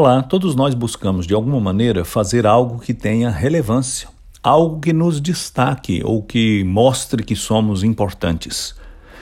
Olá, 0.00 0.22
todos 0.22 0.54
nós 0.54 0.74
buscamos 0.74 1.26
de 1.26 1.34
alguma 1.34 1.58
maneira 1.58 2.04
fazer 2.04 2.46
algo 2.46 2.78
que 2.78 2.94
tenha 2.94 3.30
relevância, 3.30 4.08
algo 4.40 4.78
que 4.78 4.92
nos 4.92 5.20
destaque 5.20 6.02
ou 6.04 6.22
que 6.22 6.62
mostre 6.62 7.24
que 7.24 7.34
somos 7.34 7.82
importantes. 7.82 8.76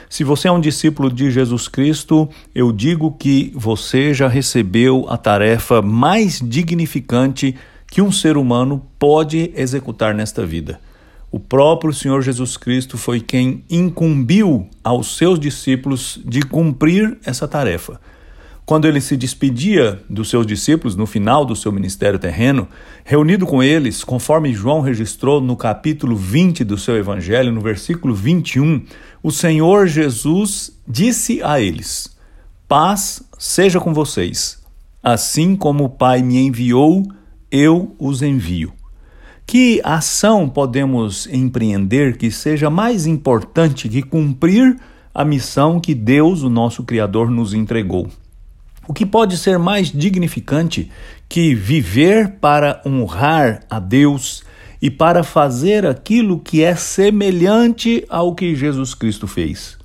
Se 0.07 0.23
você 0.23 0.47
é 0.47 0.51
um 0.51 0.61
discípulo 0.61 1.11
de 1.11 1.31
Jesus 1.31 1.67
Cristo, 1.67 2.29
eu 2.53 2.71
digo 2.71 3.11
que 3.13 3.51
você 3.55 4.13
já 4.13 4.27
recebeu 4.27 5.07
a 5.09 5.17
tarefa 5.17 5.81
mais 5.81 6.39
dignificante 6.39 7.55
que 7.87 7.99
um 7.99 8.11
ser 8.11 8.37
humano 8.37 8.85
pode 8.99 9.51
executar 9.55 10.13
nesta 10.13 10.45
vida. 10.45 10.79
O 11.31 11.39
próprio 11.39 11.91
Senhor 11.91 12.21
Jesus 12.21 12.55
Cristo 12.55 12.99
foi 12.99 13.19
quem 13.19 13.63
incumbiu 13.67 14.69
aos 14.83 15.17
seus 15.17 15.39
discípulos 15.39 16.19
de 16.23 16.43
cumprir 16.43 17.17
essa 17.25 17.47
tarefa. 17.47 17.99
Quando 18.67 18.85
ele 18.85 18.99
se 18.99 19.15
despedia 19.15 20.03
dos 20.09 20.29
seus 20.29 20.45
discípulos 20.45 20.93
no 20.93 21.05
final 21.05 21.45
do 21.45 21.55
seu 21.55 21.71
ministério 21.71 22.19
terreno, 22.19 22.67
reunido 23.05 23.45
com 23.45 23.63
eles, 23.63 24.03
conforme 24.03 24.53
João 24.53 24.81
registrou 24.81 25.39
no 25.39 25.55
capítulo 25.55 26.17
20 26.17 26.65
do 26.65 26.77
seu 26.77 26.97
evangelho, 26.97 27.49
no 27.53 27.61
versículo 27.61 28.13
21, 28.13 28.83
o 29.23 29.31
Senhor 29.31 29.87
Jesus 29.87 30.77
disse 30.85 31.41
a 31.41 31.61
eles: 31.61 32.13
Paz 32.67 33.23
seja 33.39 33.79
com 33.79 33.93
vocês. 33.93 34.61
Assim 35.01 35.55
como 35.55 35.85
o 35.85 35.89
Pai 35.89 36.21
me 36.21 36.37
enviou, 36.37 37.07
eu 37.49 37.95
os 37.97 38.21
envio. 38.21 38.73
Que 39.45 39.79
ação 39.81 40.49
podemos 40.49 41.25
empreender 41.27 42.17
que 42.17 42.29
seja 42.29 42.69
mais 42.69 43.05
importante 43.05 43.87
que 43.87 44.01
cumprir 44.01 44.77
a 45.13 45.23
missão 45.23 45.79
que 45.79 45.95
Deus, 45.95 46.43
o 46.43 46.49
nosso 46.49 46.83
Criador, 46.83 47.31
nos 47.31 47.53
entregou? 47.53 48.09
O 48.87 48.93
que 48.93 49.05
pode 49.05 49.37
ser 49.37 49.59
mais 49.59 49.91
dignificante 49.91 50.89
que 51.27 51.53
viver 51.53 52.37
para 52.39 52.81
honrar 52.85 53.61
a 53.69 53.79
Deus 53.79 54.43
e 54.81 54.89
para 54.89 55.23
fazer 55.23 55.85
aquilo 55.85 56.39
que 56.39 56.63
é 56.63 56.75
semelhante 56.75 58.05
ao 58.09 58.33
que 58.33 58.55
Jesus 58.55 58.93
Cristo 58.93 59.27
fez? 59.27 59.77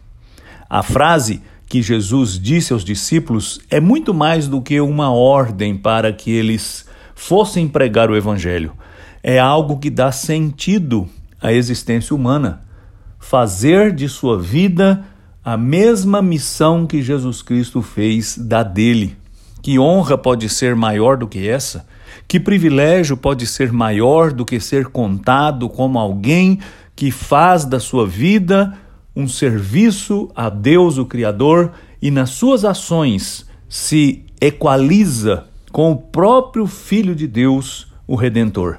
A 0.70 0.82
frase 0.82 1.42
que 1.66 1.82
Jesus 1.82 2.38
disse 2.38 2.72
aos 2.72 2.84
discípulos 2.84 3.60
é 3.70 3.80
muito 3.80 4.14
mais 4.14 4.46
do 4.46 4.62
que 4.62 4.80
uma 4.80 5.10
ordem 5.10 5.76
para 5.76 6.12
que 6.12 6.30
eles 6.30 6.86
fossem 7.14 7.66
pregar 7.66 8.10
o 8.10 8.16
Evangelho 8.16 8.72
é 9.22 9.38
algo 9.38 9.78
que 9.78 9.88
dá 9.88 10.10
sentido 10.10 11.08
à 11.40 11.52
existência 11.52 12.14
humana. 12.14 12.62
Fazer 13.18 13.94
de 13.94 14.08
sua 14.08 14.40
vida 14.40 15.04
a 15.44 15.56
mesma 15.56 16.22
missão 16.22 16.86
que 16.86 17.02
Jesus 17.02 17.42
Cristo 17.42 17.82
fez 17.82 18.38
da 18.38 18.62
dele. 18.62 19.16
Que 19.60 19.78
honra 19.78 20.16
pode 20.16 20.48
ser 20.48 20.76
maior 20.76 21.16
do 21.16 21.26
que 21.26 21.48
essa? 21.48 21.86
Que 22.28 22.38
privilégio 22.38 23.16
pode 23.16 23.46
ser 23.46 23.72
maior 23.72 24.32
do 24.32 24.44
que 24.44 24.60
ser 24.60 24.86
contado 24.86 25.68
como 25.68 25.98
alguém 25.98 26.60
que 26.94 27.10
faz 27.10 27.64
da 27.64 27.80
sua 27.80 28.06
vida 28.06 28.78
um 29.14 29.28
serviço 29.28 30.30
a 30.34 30.48
Deus, 30.48 30.96
o 30.96 31.04
Criador, 31.04 31.72
e 32.00 32.10
nas 32.10 32.30
suas 32.30 32.64
ações 32.64 33.46
se 33.68 34.24
equaliza 34.40 35.46
com 35.70 35.92
o 35.92 35.96
próprio 35.96 36.66
Filho 36.66 37.14
de 37.14 37.26
Deus, 37.26 37.92
o 38.06 38.14
Redentor? 38.14 38.78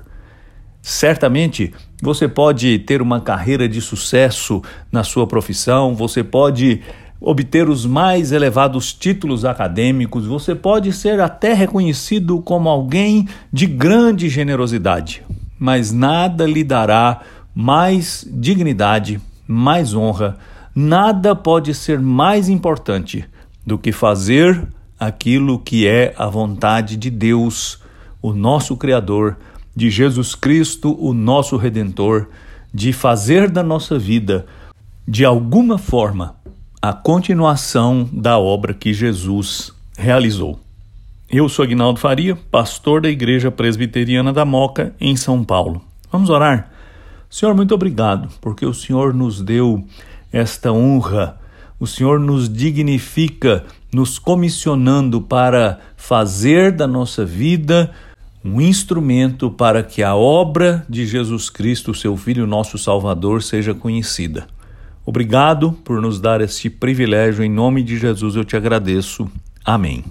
Certamente 0.85 1.73
você 2.01 2.27
pode 2.27 2.77
ter 2.79 3.01
uma 3.01 3.21
carreira 3.21 3.69
de 3.69 3.79
sucesso 3.79 4.61
na 4.91 5.01
sua 5.01 5.25
profissão, 5.25 5.95
você 5.95 6.21
pode 6.21 6.81
obter 7.21 7.69
os 7.69 7.85
mais 7.85 8.33
elevados 8.33 8.91
títulos 8.91 9.45
acadêmicos, 9.45 10.25
você 10.25 10.53
pode 10.53 10.91
ser 10.91 11.21
até 11.21 11.53
reconhecido 11.53 12.41
como 12.41 12.67
alguém 12.67 13.29
de 13.49 13.65
grande 13.65 14.27
generosidade, 14.27 15.23
mas 15.57 15.93
nada 15.93 16.45
lhe 16.45 16.65
dará 16.65 17.21
mais 17.55 18.27
dignidade, 18.29 19.21
mais 19.47 19.95
honra, 19.95 20.37
nada 20.75 21.33
pode 21.33 21.73
ser 21.73 21.97
mais 21.97 22.49
importante 22.49 23.23
do 23.65 23.77
que 23.77 23.93
fazer 23.93 24.67
aquilo 24.99 25.59
que 25.59 25.87
é 25.87 26.13
a 26.17 26.27
vontade 26.27 26.97
de 26.97 27.09
Deus, 27.09 27.81
o 28.21 28.33
nosso 28.33 28.75
Criador 28.75 29.37
de 29.75 29.89
Jesus 29.89 30.35
Cristo, 30.35 30.95
o 30.99 31.13
nosso 31.13 31.57
Redentor, 31.57 32.27
de 32.73 32.93
fazer 32.93 33.49
da 33.49 33.63
nossa 33.63 33.97
vida, 33.97 34.45
de 35.07 35.25
alguma 35.25 35.77
forma, 35.77 36.35
a 36.81 36.93
continuação 36.93 38.07
da 38.11 38.37
obra 38.37 38.73
que 38.73 38.93
Jesus 38.93 39.73
realizou. 39.97 40.59
Eu 41.29 41.49
sou 41.49 41.63
Agnaldo 41.63 41.99
Faria, 41.99 42.35
pastor 42.35 43.01
da 43.01 43.09
Igreja 43.09 43.49
Presbiteriana 43.49 44.31
da 44.31 44.45
Moca, 44.45 44.93
em 44.99 45.15
São 45.15 45.43
Paulo. 45.43 45.81
Vamos 46.11 46.29
orar? 46.29 46.71
Senhor, 47.29 47.55
muito 47.55 47.73
obrigado, 47.73 48.29
porque 48.39 48.65
o 48.65 48.73
Senhor 48.73 49.13
nos 49.13 49.41
deu 49.41 49.83
esta 50.31 50.71
honra, 50.71 51.39
o 51.79 51.87
Senhor 51.87 52.19
nos 52.19 52.47
dignifica, 52.47 53.65
nos 53.91 54.19
comissionando 54.19 55.21
para 55.21 55.79
fazer 55.97 56.71
da 56.71 56.85
nossa 56.85 57.25
vida 57.25 57.91
um 58.43 58.59
instrumento 58.59 59.49
para 59.49 59.81
que 59.81 60.03
a 60.03 60.15
obra 60.15 60.85
de 60.89 61.05
Jesus 61.05 61.49
Cristo, 61.49 61.93
seu 61.93 62.17
Filho, 62.17 62.45
nosso 62.45 62.77
Salvador, 62.77 63.41
seja 63.41 63.73
conhecida. 63.73 64.47
Obrigado 65.05 65.73
por 65.83 66.01
nos 66.01 66.19
dar 66.19 66.41
este 66.41 66.69
privilégio. 66.69 67.43
Em 67.43 67.49
nome 67.49 67.83
de 67.83 67.97
Jesus 67.97 68.35
eu 68.35 68.43
te 68.43 68.55
agradeço. 68.55 69.29
Amém. 69.63 70.03